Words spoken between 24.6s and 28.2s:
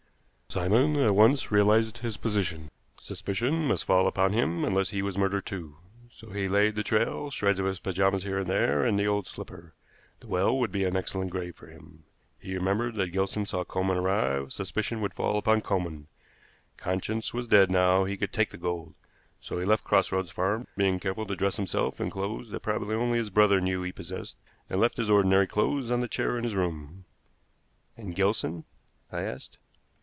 and left his ordinary clothes on the chair in his room." "And